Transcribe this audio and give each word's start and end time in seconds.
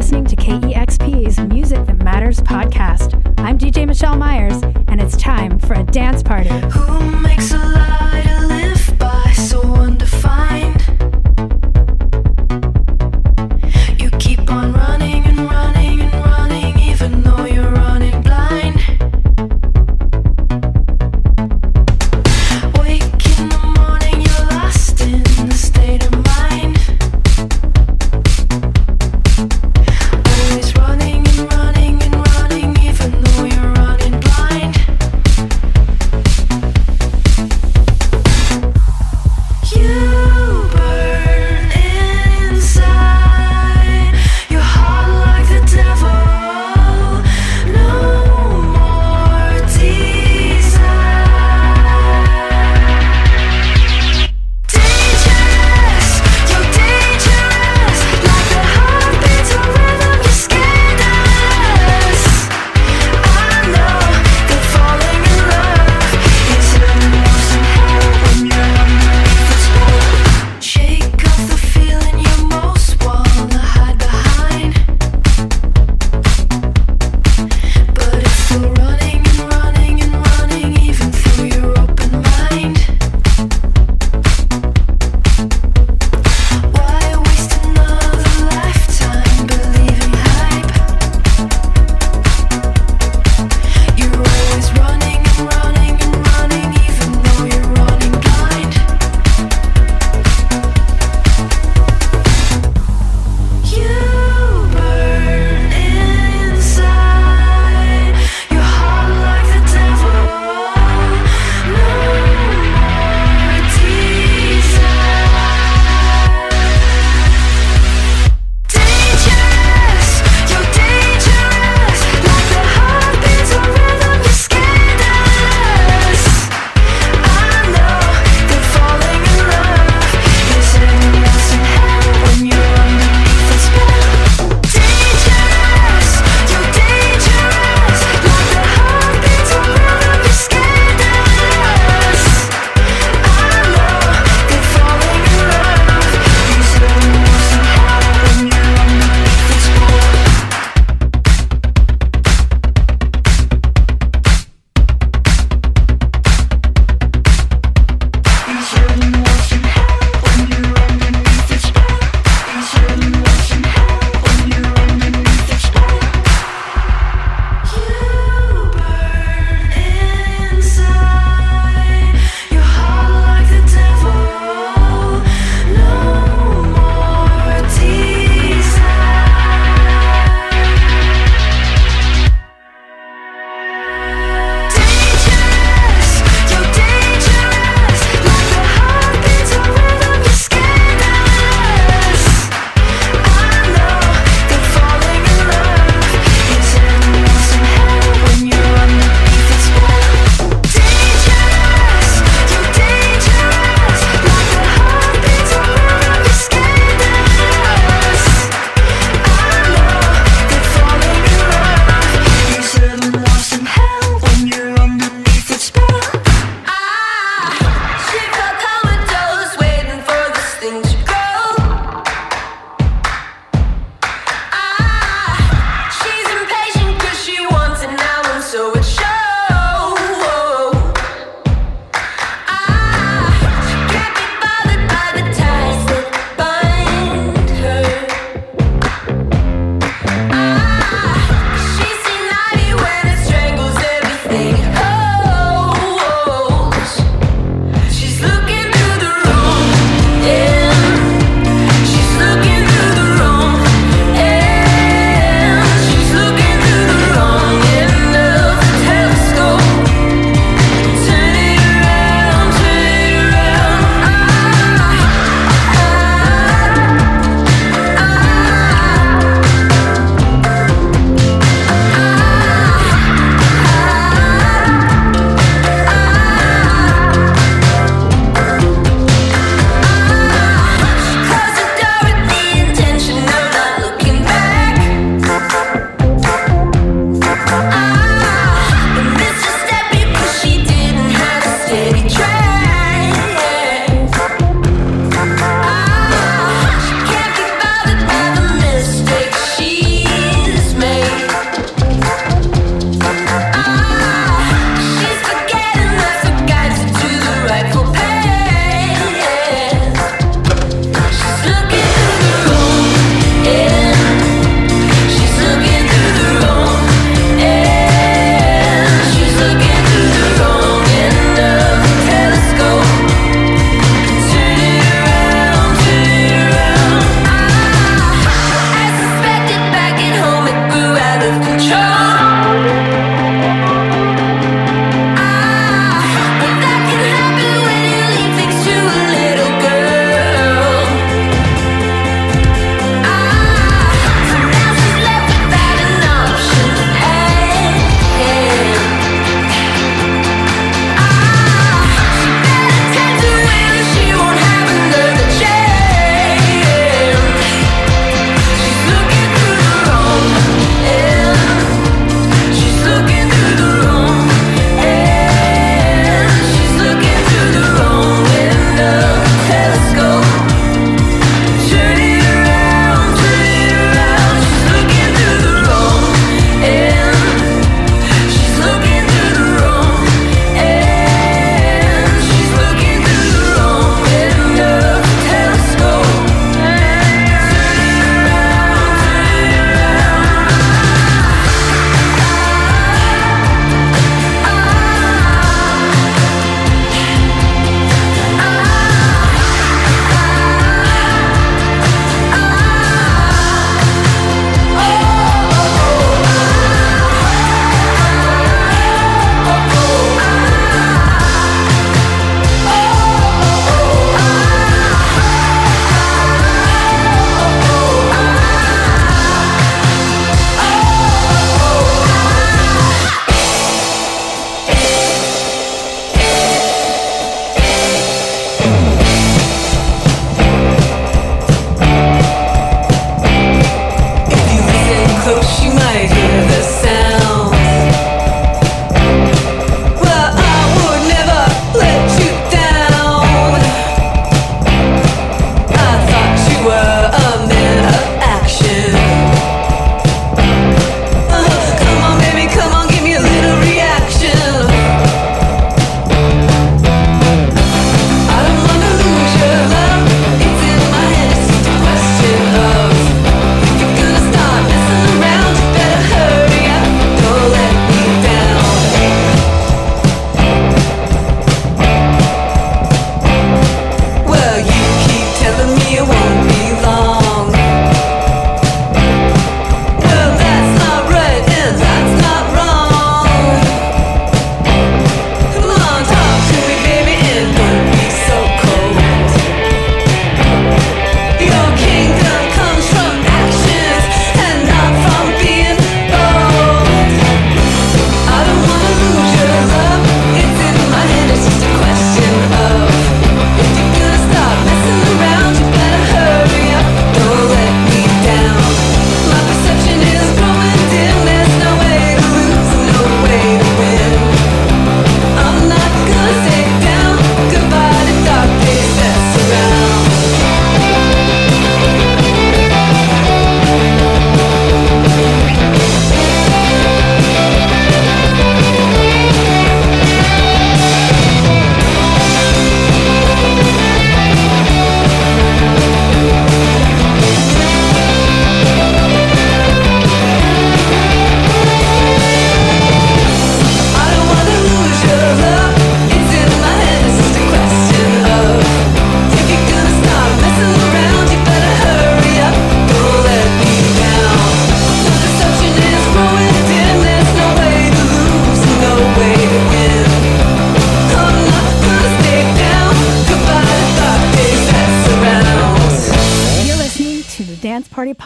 listening 0.00 0.24
to 0.24 0.34
KEXP's 0.34 1.38
Music 1.52 1.84
That 1.84 2.02
Matters 2.02 2.40
podcast. 2.40 3.22
I'm 3.38 3.58
DJ 3.58 3.86
Michele 3.86 4.16
Myers, 4.16 4.62
and 4.88 4.98
it's 4.98 5.14
time 5.14 5.58
for 5.58 5.74
a 5.74 5.82
dance 5.82 6.22
party. 6.22 6.48
Who 6.48 7.20
makes 7.20 7.52
a 7.52 7.58
lie 7.58 8.22
to 8.24 8.46
live 8.46 8.98
by 8.98 9.30
so 9.32 9.60
undefined? 9.60 10.79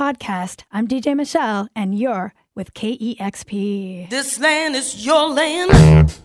podcast. 0.04 0.64
I'm 0.70 0.86
DJ 0.86 1.16
Michele, 1.16 1.66
and 1.74 1.98
you're 1.98 2.34
with 2.54 2.74
KEXP. 2.74 4.10
This 4.10 4.38
land 4.38 4.76
is 4.76 5.06
your 5.06 5.30
land. 5.30 6.20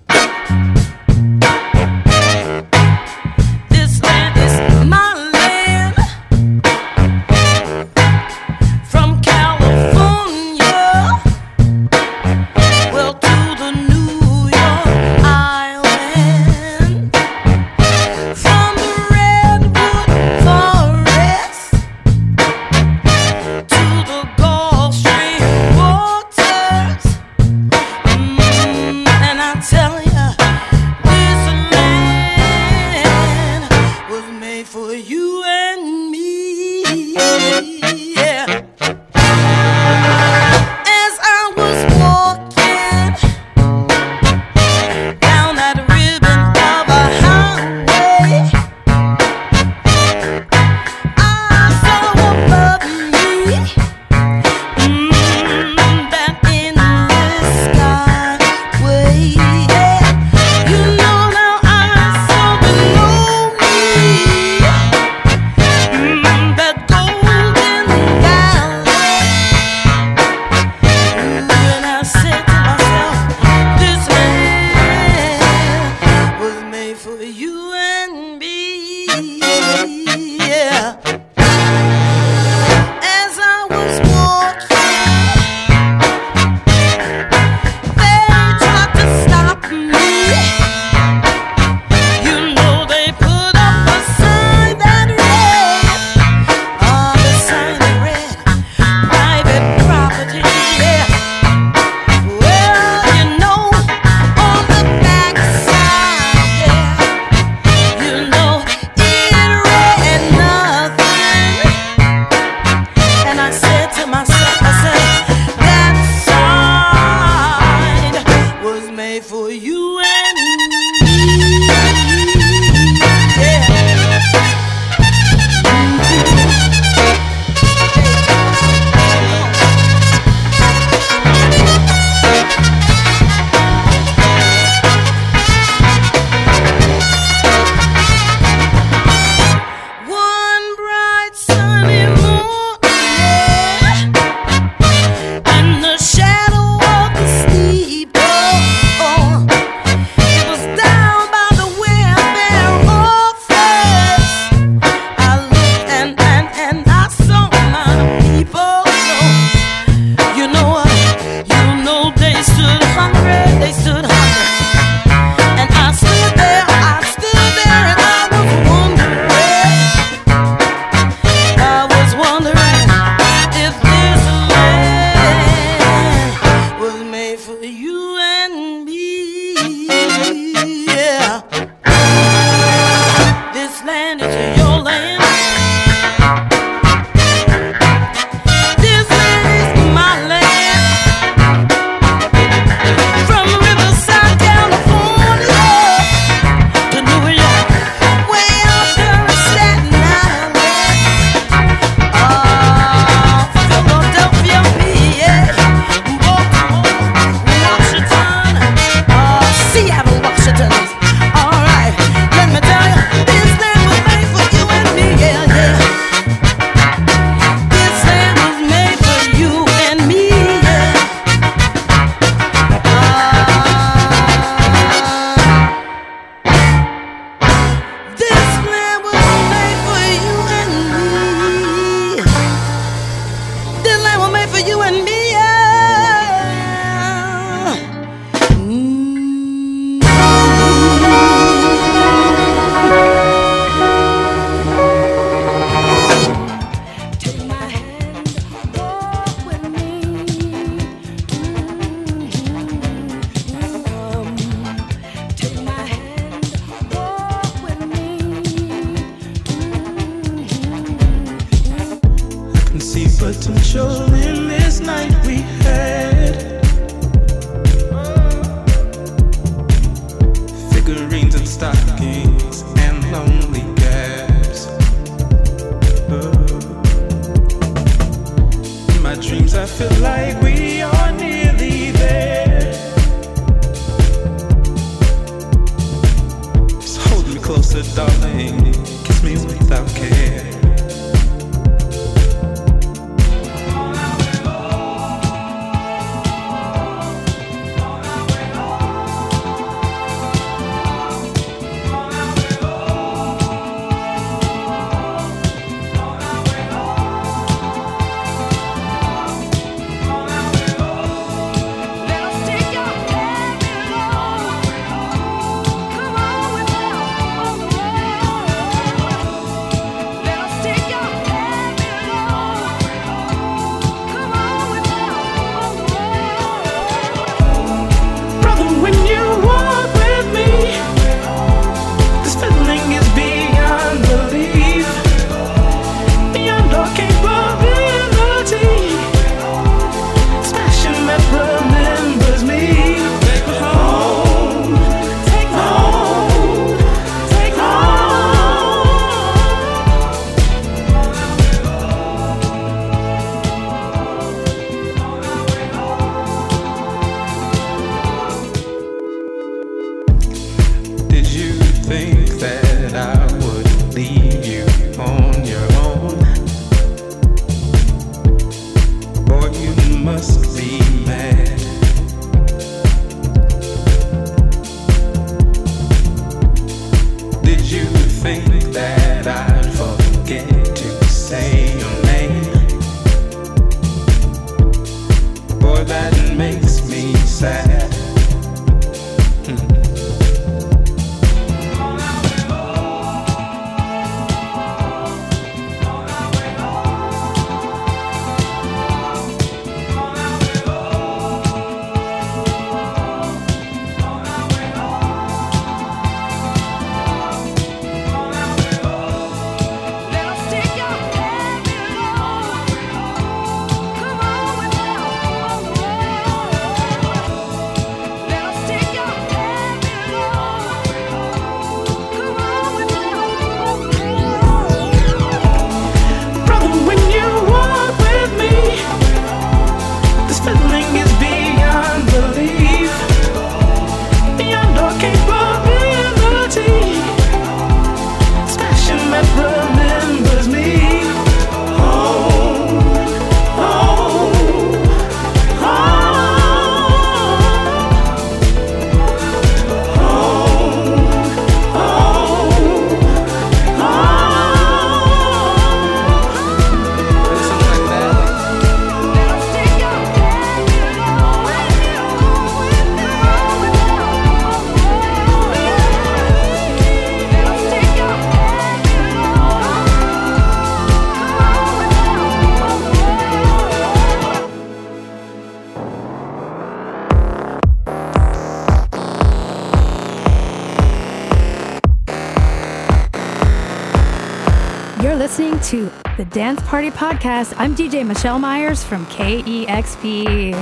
listening 485.30 485.60
to 485.60 485.92
the 486.18 486.26
Dance 486.26 486.60
Party 486.64 486.90
Podcast. 486.90 487.54
I'm 487.58 487.76
DJ 487.76 488.04
Michele 488.04 488.40
Myers 488.40 488.84
from 488.84 489.06
KEXP. 489.06 490.56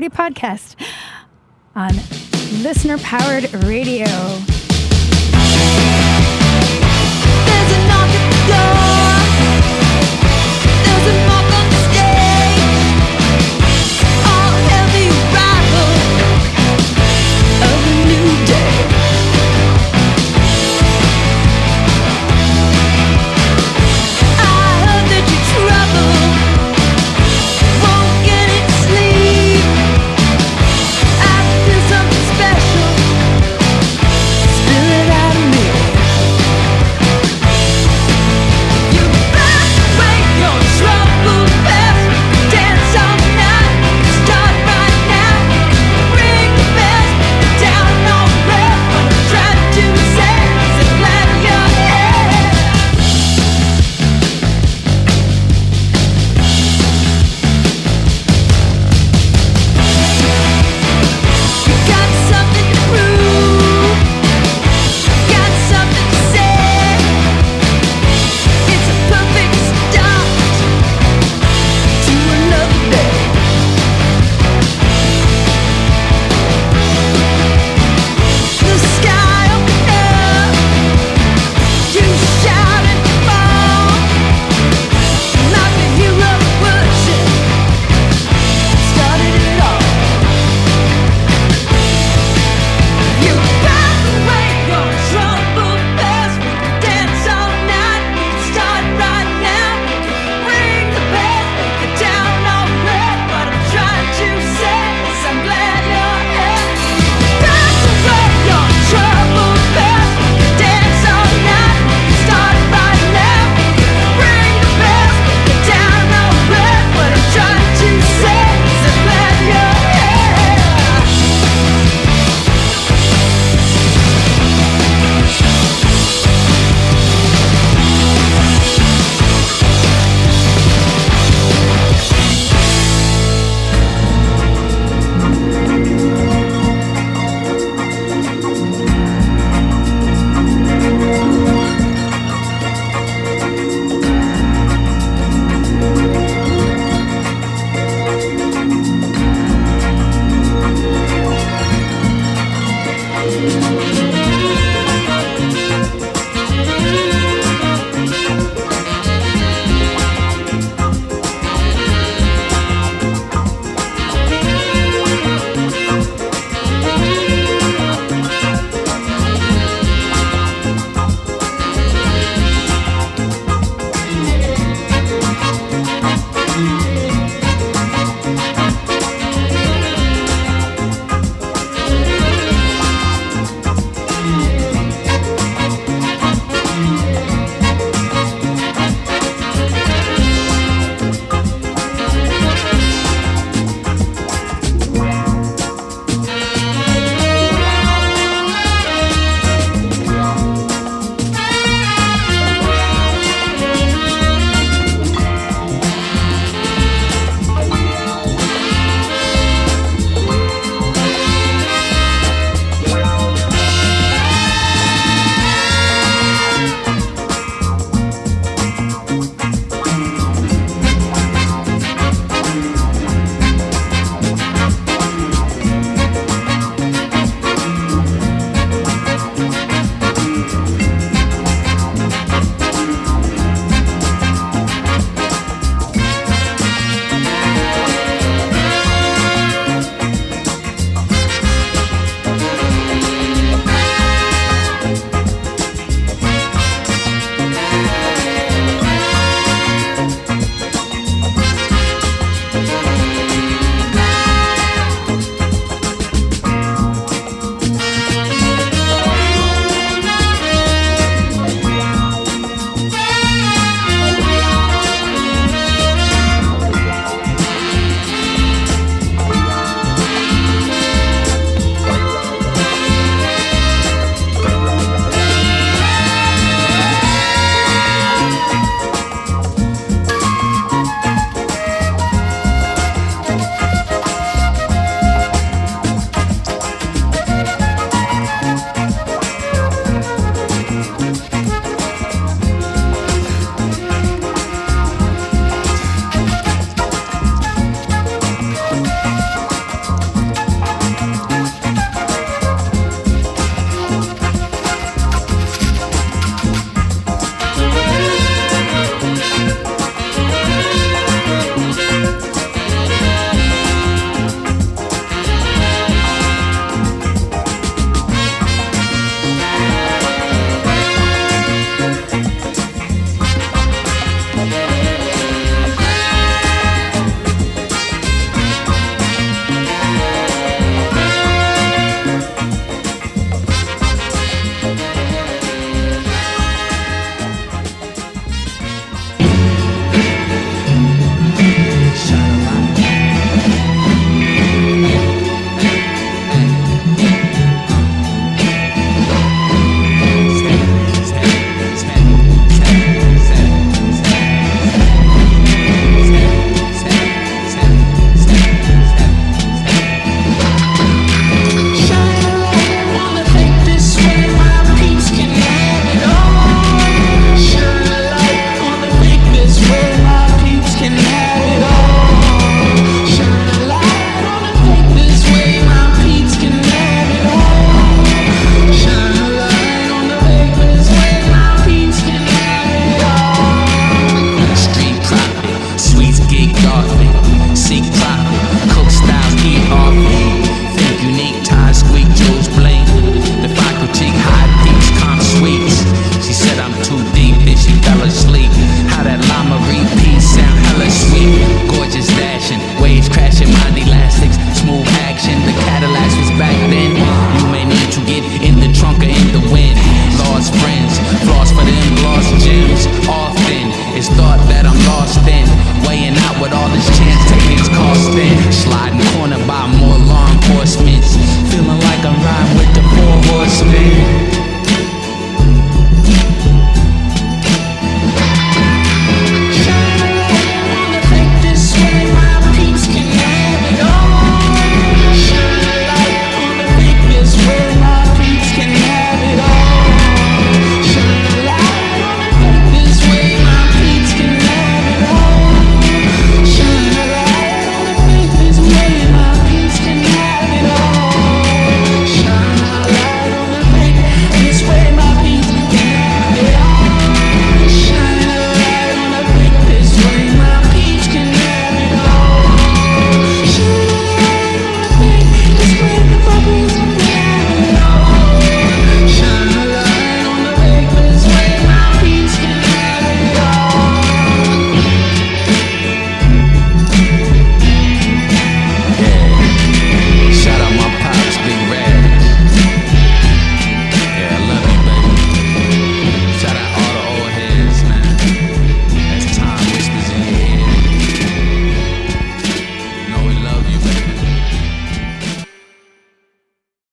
Party 0.00 0.08
podcast 0.08 0.76
on 1.76 1.94
listener 2.62 2.96
powered 2.98 3.52
radio. 3.64 4.06